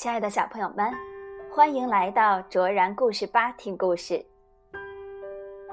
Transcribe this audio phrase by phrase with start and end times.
[0.00, 0.90] 亲爱的小朋友们，
[1.52, 4.14] 欢迎来到卓然故事吧听故事。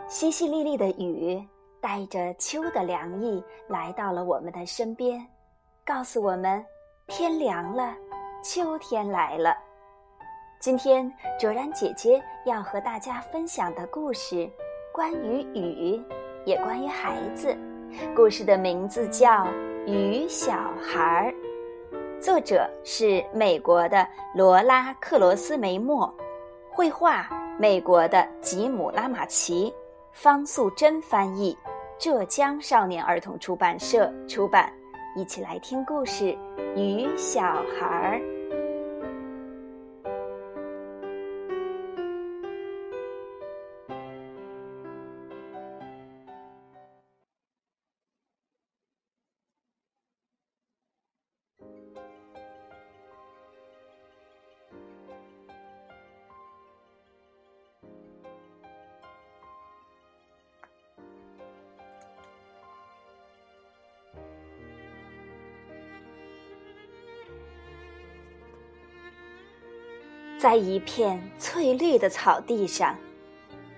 [0.10, 1.42] 淅淅沥沥的雨
[1.80, 5.26] 带着秋的凉意来到了我们的身边，
[5.86, 6.62] 告诉我们
[7.08, 7.96] 天凉了，
[8.44, 9.56] 秋天来了。
[10.60, 11.10] 今天
[11.40, 14.46] 卓然姐姐要和大家分享的故事，
[14.92, 16.04] 关于雨，
[16.44, 17.58] 也关于孩子。
[18.14, 19.46] 故事的名字叫
[19.86, 21.32] 《雨小孩儿》。
[22.20, 26.12] 作者是美国的罗拉·克罗斯梅莫，
[26.72, 29.72] 绘画美国的吉姆·拉马奇，
[30.12, 31.56] 方素珍翻译，
[32.00, 34.72] 浙江少年儿童出版社出版。
[35.16, 36.26] 一起来听故事
[36.76, 37.42] 《与小
[37.80, 38.20] 孩儿》。
[70.40, 72.96] 在一片翠绿的草地上，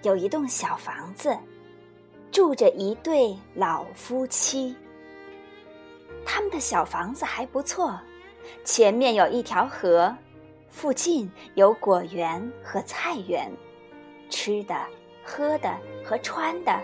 [0.02, 1.38] 有一栋小房子，
[2.34, 4.76] 住着一对老夫妻。
[6.26, 7.98] 他们的小房子还不错，
[8.66, 10.14] 前面有一条河，
[10.68, 13.50] 附近有果园和菜园，
[14.30, 14.76] 吃的、
[15.24, 16.78] 喝的和穿的，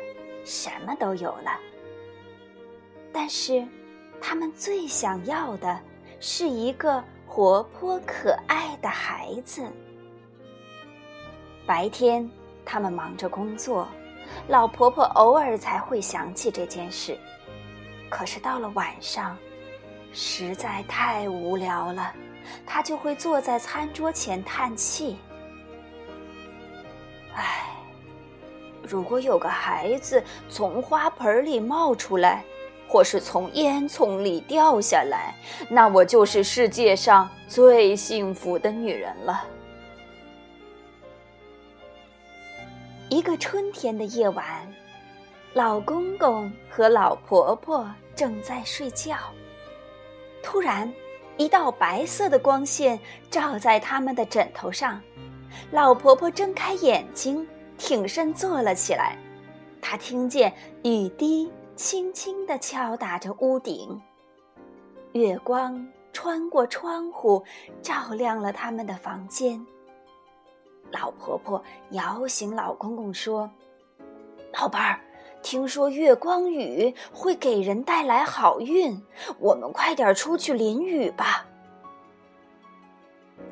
[0.45, 1.59] 什么都有了。
[3.11, 3.61] 但是，
[4.21, 5.77] 他们最想要的
[6.21, 7.03] 是一个。
[7.35, 9.69] 活泼可爱的孩子。
[11.65, 12.31] 白天，
[12.63, 13.85] 他们忙着工作，
[14.47, 17.19] 老婆婆偶尔才会想起这件事。
[18.09, 19.37] 可是到了晚上，
[20.13, 22.13] 实在太无聊了，
[22.65, 25.17] 她就会坐在餐桌前叹气
[27.35, 27.65] ：“唉，
[28.81, 32.45] 如果有个孩子从花盆里冒出来。”
[32.87, 35.33] 或是从烟囱里掉下来，
[35.69, 39.43] 那我就是世界上最幸福的女人了。
[43.09, 44.45] 一个春天的夜晚，
[45.53, 49.15] 老公公和老婆婆正在睡觉。
[50.41, 50.91] 突然，
[51.37, 55.01] 一道白色的光线照在他们的枕头上，
[55.71, 57.47] 老婆婆睁开眼睛，
[57.77, 59.17] 挺身坐了起来。
[59.81, 60.53] 她听见
[60.83, 61.51] 雨滴。
[61.75, 64.01] 轻轻地敲打着屋顶，
[65.11, 67.43] 月光穿过窗户，
[67.81, 69.63] 照亮了他们的房间。
[70.91, 73.49] 老婆婆摇醒老公公说
[74.57, 75.01] ：“老伴儿，
[75.43, 78.97] 听说月光雨会给人带来好运，
[79.37, 81.45] 我们快点出去淋雨吧。”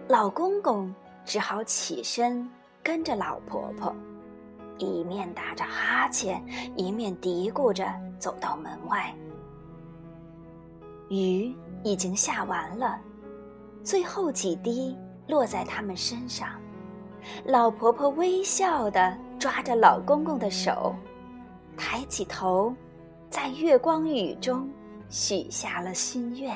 [0.08, 0.96] 老公公
[1.26, 2.50] 只好起身
[2.82, 3.94] 跟着老婆婆。
[4.84, 6.44] 一面打着哈欠，
[6.76, 7.88] 一面嘀咕着
[8.20, 9.14] 走到门外。
[11.10, 13.00] 雨已经下完了，
[13.84, 16.50] 最后几滴落在他们身上。
[17.46, 20.96] 老婆婆微笑的抓着老公公的手，
[21.78, 22.74] 抬起头，
[23.30, 24.70] 在月光雨中
[25.10, 26.56] 许下了心愿。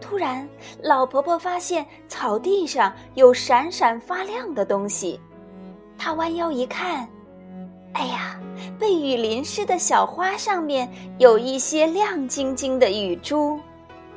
[0.00, 0.48] 突然，
[0.82, 5.20] 老婆婆发现草地上有闪闪发亮的东西。
[6.02, 7.06] 他弯腰一看，
[7.92, 8.40] 哎呀，
[8.78, 13.60] 被雨淋湿的小花上面有一些亮晶晶的雨珠，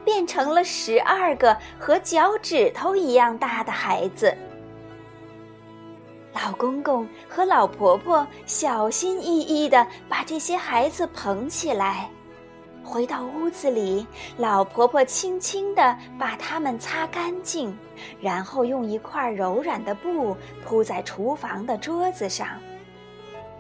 [0.06, 4.34] 变成了十二个和脚趾头一样大的孩子。
[6.34, 12.10] 老公公和老婆婆小心翼翼地把这些孩子捧起来。
[12.84, 14.06] 回到屋子里，
[14.38, 17.76] 老婆婆轻轻地把它们擦干净，
[18.22, 20.36] 然后用一块柔软的布
[20.66, 22.48] 铺在厨房的桌子上。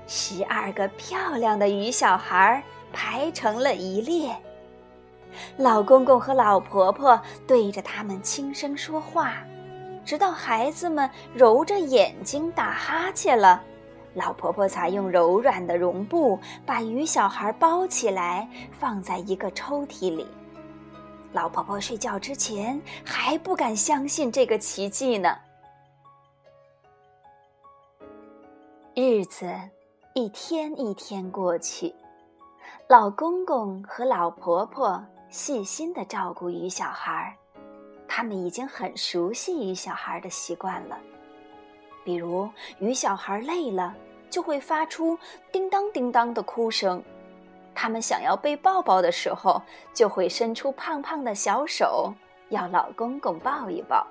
[0.06, 4.36] 十二个漂亮的鱼小孩排成了一列。
[5.58, 9.36] 老公公和老婆婆对着他们轻声说话，
[10.06, 13.64] 直到孩子们揉着眼睛打哈欠了。
[14.14, 20.28] 老婆婆才用柔软的绒布把鱼小孩包起来，放在一个抽屉里。
[21.32, 25.36] 老婆婆睡觉之前还不敢相信这个奇迹呢。
[28.96, 29.52] 日子
[30.14, 31.92] 一天一天过去，
[32.88, 37.36] 老公公和老婆婆细心的照顾鱼小孩，
[38.08, 41.00] 他们已经很熟悉鱼小孩的习惯了。
[42.04, 43.96] 比如，鱼小孩累了，
[44.30, 45.18] 就会发出
[45.52, 47.02] 叮当叮当的哭声；
[47.74, 49.62] 他们想要被抱抱的时候，
[49.94, 52.14] 就会伸出胖胖的小手，
[52.50, 54.06] 要老公公抱一抱。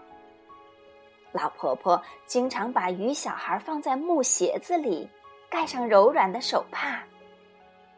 [1.32, 5.08] 老婆婆经常把鱼小孩放在木鞋子里，
[5.48, 6.98] 盖上柔软的手帕，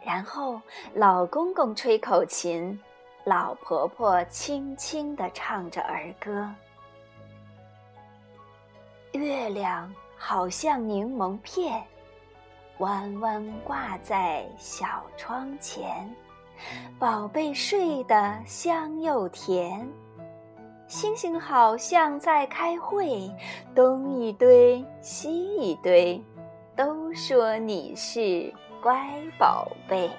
[0.04, 0.60] 然后
[0.92, 2.78] 老公公吹口琴，
[3.24, 6.48] 老婆婆轻轻地唱着儿歌。
[9.14, 11.80] 月亮好像柠檬片，
[12.78, 16.12] 弯弯挂在小窗前，
[16.98, 19.88] 宝贝睡得香又甜。
[20.88, 23.30] 星星好像在开会，
[23.74, 26.20] 东一堆西一堆，
[26.76, 28.52] 都说你是
[28.82, 29.08] 乖
[29.38, 30.10] 宝贝。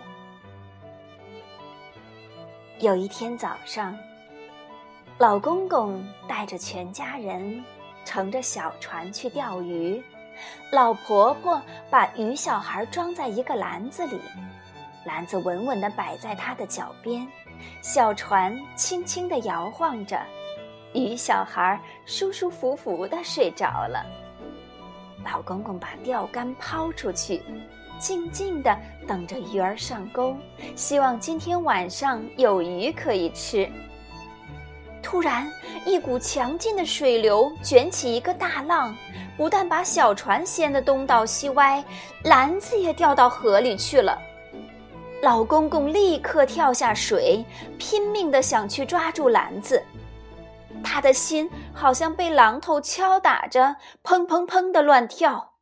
[2.80, 3.98] 有一天早上，
[5.18, 7.64] 老公公带着全家人
[8.06, 10.02] 乘着小船去钓鱼，
[10.72, 14.22] 老婆婆把鱼小孩装在一个篮子里，
[15.04, 17.28] 篮子稳稳地摆在他的脚边，
[17.82, 20.18] 小船轻轻地摇晃着。
[20.94, 24.06] 鱼小孩舒舒服服的睡着了。
[25.26, 27.42] 老公公把钓竿抛出去，
[27.98, 30.38] 静静的等着鱼儿上钩，
[30.76, 33.70] 希望今天晚上有鱼可以吃。
[35.06, 35.48] 突然，
[35.86, 38.98] 一股强劲的水流卷起一个大浪，
[39.38, 41.82] 不但把小船掀得东倒西歪，
[42.24, 44.20] 篮子也掉到河里去了。
[45.22, 47.46] 老公公立刻跳下水，
[47.78, 49.82] 拼命的想去抓住篮子。
[50.84, 55.54] 他的心好像被榔头敲打着，砰砰砰的乱跳。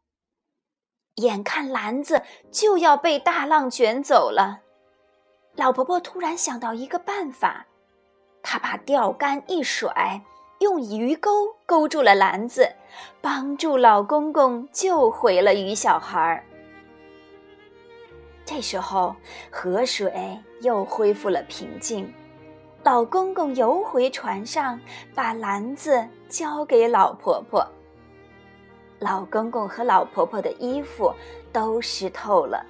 [1.15, 4.61] 眼看篮子就要被大浪卷走了，
[5.55, 7.65] 老婆婆突然想到一个办法，
[8.43, 10.21] 他把钓竿一甩，
[10.59, 11.31] 用鱼钩
[11.65, 12.69] 勾住了篮子，
[13.21, 16.43] 帮助老公公救回了鱼小孩儿。
[18.45, 19.15] 这时候，
[19.49, 22.13] 河水又恢复了平静。
[22.83, 24.77] 老公公游回船上，
[25.15, 27.65] 把篮子交给老婆婆。
[28.99, 31.11] 老公公和老婆婆的衣服
[31.51, 32.63] 都湿透了，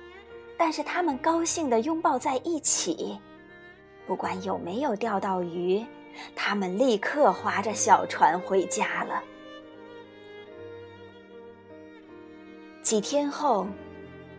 [0.56, 3.20] 但是他们高兴地拥抱在一起。
[4.06, 5.84] 不管有没有钓到鱼，
[6.36, 9.24] 他们立刻划着小船回家了。
[12.82, 13.66] 几天后，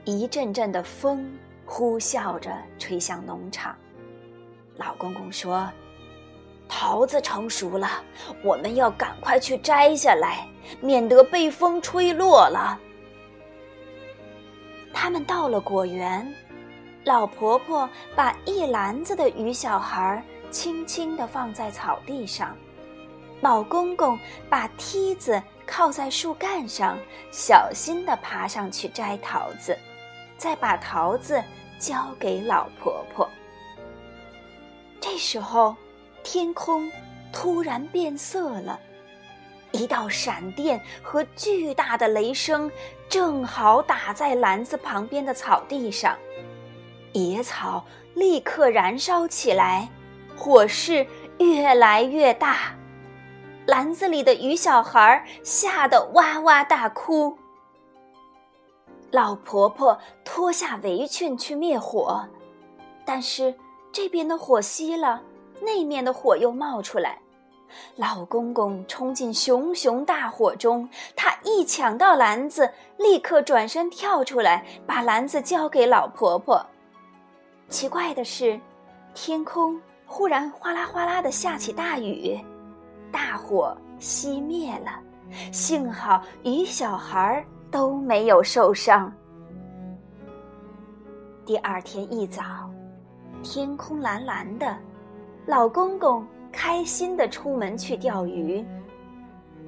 [0.04, 1.34] 一阵阵的风
[1.64, 3.74] 呼啸着吹向农场。
[4.76, 5.66] 老公公说
[6.68, 7.88] ：“桃子成熟了，
[8.44, 10.46] 我们要赶快去摘下来，
[10.80, 12.78] 免得被风吹落了。”
[14.92, 16.32] 他们到了果园，
[17.04, 22.56] 老婆婆把一篮子的鱼小孩轻轻地放在草地上，
[23.42, 24.18] 老公公
[24.48, 26.98] 把梯子靠在树干上，
[27.30, 29.78] 小心地爬上去摘桃子，
[30.38, 31.42] 再把桃子
[31.78, 33.28] 交给老婆婆。
[34.98, 35.76] 这时候，
[36.22, 36.90] 天空
[37.34, 38.80] 突然变色了，
[39.72, 42.70] 一道闪电和巨大的雷声
[43.10, 46.16] 正好打在篮子旁边的草地上，
[47.14, 47.82] 野草
[48.14, 49.88] 立刻燃烧起来，
[50.36, 51.06] 火势
[51.38, 52.74] 越来越大，
[53.66, 57.34] 篮子里的鱼小孩吓得哇哇大哭。
[59.10, 62.24] 老婆婆脱下围裙去灭火，
[63.04, 63.54] 但是。
[63.96, 65.22] 这边的火熄了，
[65.60, 67.16] 那面的火又冒出来。
[67.94, 76.66] 老公公冲进熊熊大火中，他一抢到篮子，立刻转身跳出来，把篮子交给老婆婆。
[77.68, 78.58] 奇怪的是，
[79.14, 82.38] 天空忽然哗啦哗啦的下起大雨，
[83.10, 85.00] 大火熄灭了。
[85.50, 89.12] 幸好鱼小孩都没有受伤。
[91.44, 92.42] 第二天一早。
[93.42, 94.74] 天空蓝蓝的，
[95.44, 98.64] 老公公开心的出门去钓鱼，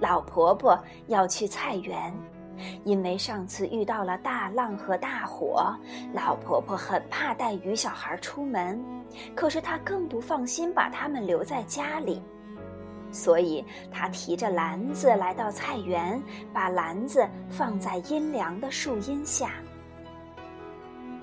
[0.00, 2.14] 老婆婆要去菜园，
[2.84, 5.74] 因为上次遇到了大浪和大火，
[6.12, 8.82] 老婆婆很怕带鱼小孩出门，
[9.34, 12.22] 可是她更不放心把他们留在家里，
[13.10, 16.22] 所以她提着篮子来到菜园，
[16.52, 19.50] 把篮子放在阴凉的树荫下。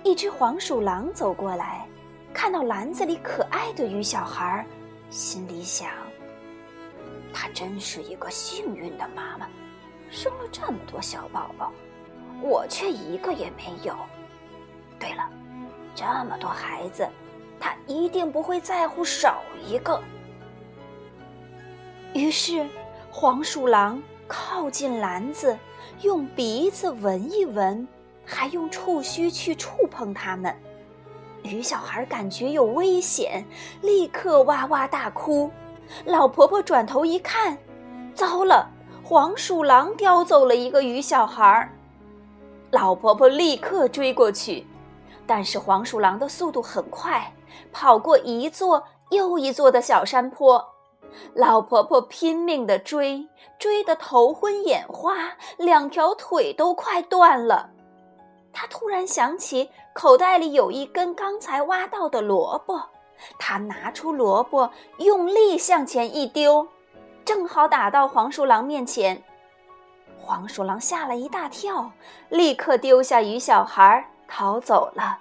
[0.03, 1.85] 一只黄鼠狼走过来。
[2.35, 4.65] 看到篮子里可爱的鱼小孩，
[5.11, 5.87] 心里想：
[7.31, 9.47] 她真是一个幸运的妈妈，
[10.13, 11.71] 生了这么多小宝宝，
[12.39, 13.95] 我却一个也没有。
[14.99, 15.27] 对了，
[15.95, 17.09] 这么多孩子，
[17.59, 19.99] 她一定不会在乎少一个。
[22.13, 22.65] 于是，
[23.09, 25.57] 黄鼠狼靠近篮子，
[26.03, 27.85] 用鼻子闻一闻，
[28.23, 30.55] 还用触须去触碰它们。
[31.41, 33.43] 鱼小孩感觉有危险，
[33.81, 35.49] 立刻哇哇大哭，
[36.05, 37.57] 老婆婆转头一看，
[38.13, 38.69] 糟了，
[39.05, 41.69] 黄鼠狼叼走了一个鱼小孩儿。
[42.71, 44.65] 老婆婆立刻追过去，
[45.27, 47.33] 但是黄鼠狼的速度很快，
[47.73, 50.65] 跑过一座又一座的小山坡。
[51.33, 53.27] 老婆婆拼命地追，
[53.59, 57.69] 追得头昏眼花，两条腿都快断了。
[58.53, 62.81] 她突然想起口袋里有一根刚才挖到的萝卜，
[63.37, 66.65] 她拿出萝卜，用力向前一丢，
[67.25, 69.21] 正好打到黄鼠狼面前。
[70.19, 71.91] 黄鼠狼吓了一大跳，
[72.29, 75.19] 立刻丢下鱼小孩逃走了。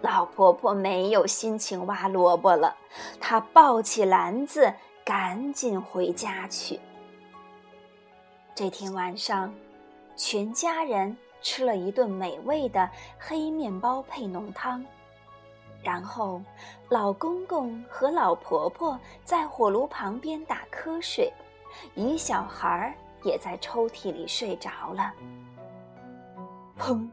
[0.00, 2.76] 老婆婆没有心情挖萝卜了，
[3.20, 6.80] 她抱起篮子，赶紧回家去。
[8.54, 9.54] 这天晚上，
[10.16, 14.84] 全家人吃了一顿美味的黑面包配浓汤，
[15.82, 16.40] 然后
[16.88, 21.32] 老公公和老婆婆在火炉旁边打瞌睡，
[21.94, 25.12] 一小孩也在抽屉里睡着了。
[26.78, 27.08] 砰，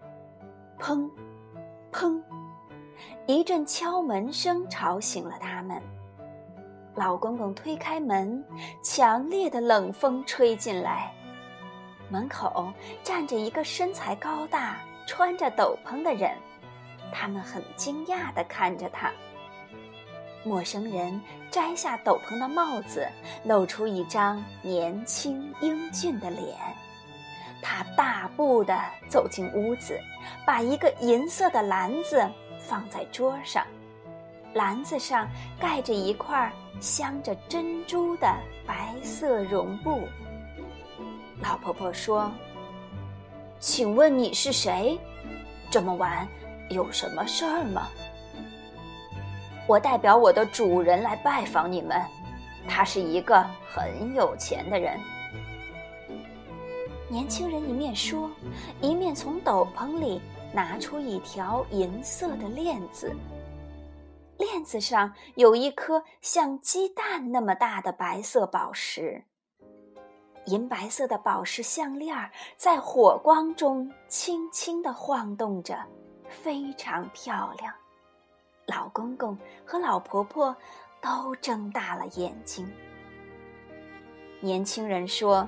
[0.80, 1.10] 砰，
[1.92, 2.22] 砰。
[3.26, 5.82] 一阵敲门声吵醒了他们。
[6.96, 8.44] 老公公推开门，
[8.84, 11.14] 强烈的冷风吹进来。
[12.10, 12.74] 门口
[13.04, 16.36] 站着一个身材高大、穿着斗篷的人，
[17.12, 19.12] 他们很惊讶地看着他。
[20.44, 23.08] 陌生人摘下斗篷的帽子，
[23.44, 26.56] 露出一张年轻英俊的脸。
[27.62, 30.00] 他大步地走进屋子，
[30.46, 32.26] 把一个银色的篮子。
[32.62, 33.66] 放在桌上，
[34.54, 35.28] 篮子上
[35.60, 38.28] 盖着一块镶着珍珠的
[38.68, 40.02] 白色绒布。
[41.42, 42.30] 老婆婆说
[43.60, 45.00] ：“请问你是谁？
[45.72, 46.28] 这么晚
[46.70, 47.88] 有什么事儿吗？”
[49.68, 52.02] 我代表我的主人来拜访你们，
[52.68, 55.00] 他是一个很有钱的人。
[57.08, 58.30] 年轻人一面说，
[58.82, 60.22] 一面从斗篷里。
[60.52, 63.16] 拿出一条银色的链子，
[64.40, 69.24] 链子上有一颗像鸡蛋那么大的白色宝石。
[70.48, 72.18] 银白色的宝石项链
[72.58, 75.78] 在火光中轻轻地晃动着，
[76.30, 77.74] 非常漂亮。
[78.68, 80.56] 老公公和老婆婆
[81.02, 82.72] 都睁大了眼睛。
[84.40, 85.48] 年轻人说：“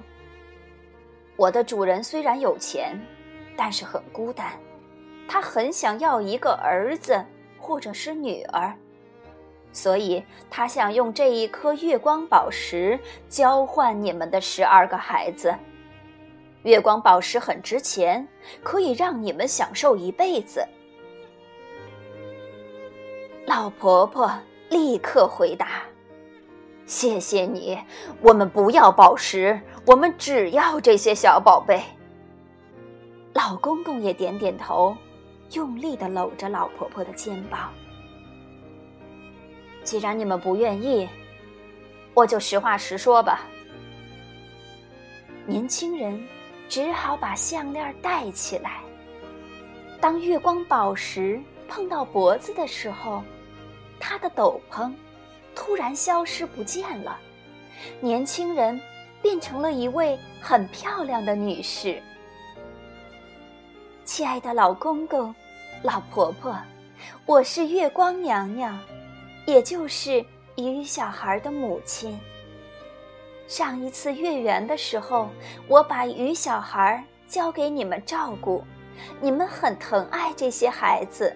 [1.38, 3.00] 我的主人虽然有钱，
[3.56, 4.52] 但是很孤单。”
[5.30, 7.24] 他很想要一个儿子
[7.58, 8.76] 或者是女儿，
[9.72, 15.56] 所以他想用这一颗月光宝石交换你们的十二个孩子。
[16.64, 18.28] 月光宝石很值钱，
[18.64, 20.68] 可以让你们享受一辈子。
[23.46, 24.32] 老婆婆
[24.70, 25.84] 立刻回答
[26.86, 27.78] ：“谢谢你，
[28.22, 31.82] 我们不要宝石，我们只要这些小宝贝。”
[33.34, 34.96] 老公公也点点头。
[35.54, 37.74] 用力的搂着老婆婆的肩膀。
[39.84, 41.10] 既然你们不愿意，
[42.14, 43.42] 我就实话实说吧。
[45.46, 46.26] 年轻人
[46.72, 48.80] 只好把项链戴起来。
[50.00, 51.38] 当月光宝石
[51.68, 53.22] 碰到脖子的时候，
[54.00, 54.90] 他的斗篷
[55.54, 57.20] 突然消失不见了，
[58.00, 58.80] 年轻人
[59.22, 62.02] 变成了一位很漂亮的女士。
[64.06, 65.36] 亲爱的老公公。
[65.84, 66.56] 老婆婆，
[67.26, 68.80] 我是月光娘娘，
[69.48, 70.24] 也就是
[70.56, 72.18] 鱼小孩的母亲。
[73.52, 75.28] 上一次月圆的时候，
[75.68, 78.64] 我把鱼小孩交给你们照顾，
[79.20, 81.36] 你们很疼爱这些孩子，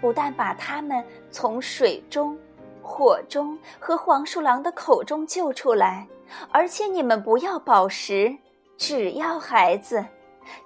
[0.00, 2.38] 不但把他们从水中、
[2.80, 6.06] 火中和黄鼠狼的口中救出来，
[6.52, 8.32] 而且你们不要宝石，
[8.76, 10.06] 只要孩子。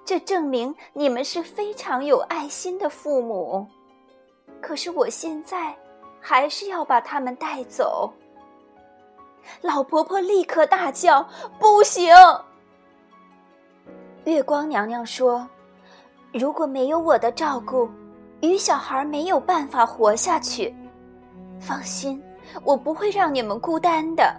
[0.05, 3.67] 这证明你们是非常有爱心的父母，
[4.61, 5.75] 可是我现在
[6.21, 8.13] 还是要把他们带走。
[9.61, 11.27] 老婆婆立刻大叫
[11.59, 12.13] ：“不行！”
[14.25, 15.47] 月光娘娘说
[16.33, 17.89] ：“如果没有我的照顾，
[18.41, 20.75] 鱼小孩没有办法活下去。
[21.59, 22.21] 放心，
[22.63, 24.35] 我不会让你们孤单的。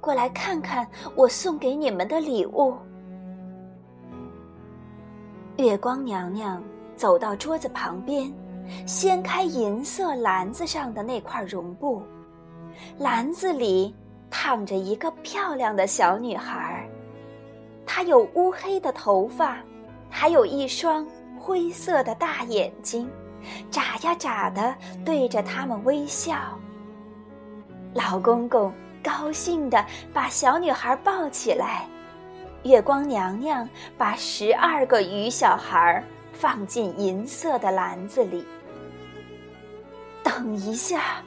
[0.00, 2.76] 过来看看我送给你们的礼物。”
[5.58, 6.62] 月光娘娘
[6.96, 8.32] 走到桌子旁边，
[8.86, 12.02] 掀开银色篮子上的那块绒布，
[12.98, 13.94] 篮子里
[14.36, 16.84] 躺着一个漂亮的小女孩，
[17.86, 19.58] 她有乌黑的头发，
[20.10, 21.06] 还有一双
[21.38, 23.08] 灰色的大眼睛，
[23.70, 24.74] 眨呀眨的
[25.04, 26.36] 对着他们微笑。
[27.94, 28.72] 老公公
[29.04, 31.86] 高兴地把小女孩抱起来，
[32.64, 38.44] 月光娘娘把十二个鱼小孩放进银色的篮子里。
[40.24, 41.22] 等一下，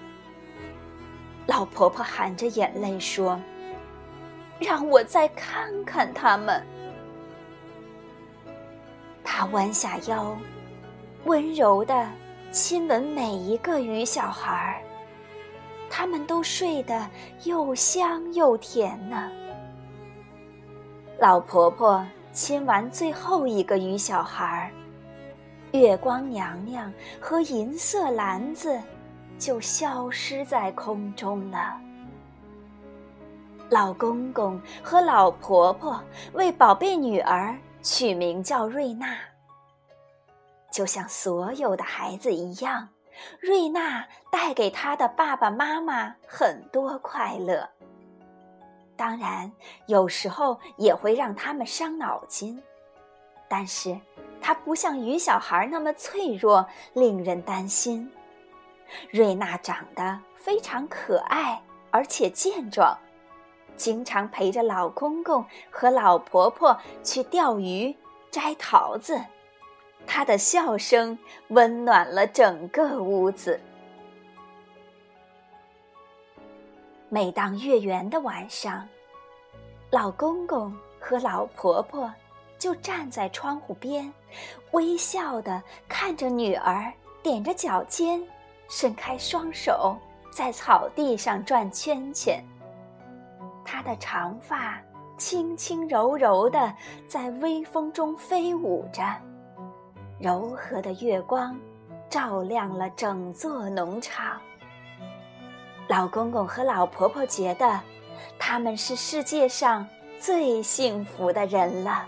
[1.48, 3.40] 老婆婆含着眼泪说
[4.60, 6.62] ：“让我再看看他们。”
[9.24, 10.38] 她弯下腰，
[11.24, 12.08] 温柔地
[12.52, 14.84] 亲吻每一个鱼小孩。
[15.90, 17.08] 他们都睡得
[17.46, 19.32] 又香又甜呢。
[21.18, 24.70] 老婆婆亲完最后一个鱼小孩，
[25.72, 28.80] 月光娘娘和银色篮子
[29.38, 31.80] 就消失在空中了。
[33.70, 36.02] 老公公和老婆婆
[36.34, 39.18] 为宝贝女儿取名叫瑞娜，
[40.72, 42.88] 就像所有的孩子一样。
[43.42, 47.68] 瑞娜带给他的爸爸妈妈很多快乐，
[48.96, 49.52] 当然
[49.88, 52.62] 有时候也会让他们伤脑筋，
[53.50, 54.00] 但是
[54.40, 58.10] 她不像鱼小孩那么脆弱，令人担心。
[59.12, 62.98] 瑞娜长得非常可爱，而且健壮，
[63.76, 67.96] 经常陪着老公公和老婆婆去钓鱼、
[68.32, 69.20] 摘桃子。
[70.06, 71.18] 她的笑声
[71.50, 73.60] 温暖了整个屋子。
[77.10, 78.88] 每当月圆的晚上，
[79.90, 82.14] 老公公和老婆婆
[82.58, 84.12] 就站在窗户边，
[84.72, 86.92] 微笑的看着女儿
[87.24, 88.22] 踮着脚尖，
[88.70, 89.98] 伸开双手
[90.32, 92.44] 在草地上转圈圈。
[93.66, 94.82] 她的长发
[95.18, 96.74] 轻轻柔柔的
[97.08, 99.04] 在微风中飞舞着。
[100.20, 101.58] 柔和的月光，
[102.10, 104.40] 照亮了整座农场。
[105.88, 107.80] 老公公和老婆婆觉得，
[108.40, 109.88] 他们是世界上
[110.20, 112.06] 最幸福的人了。